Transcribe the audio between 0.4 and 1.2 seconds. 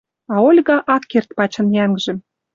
Ольга ак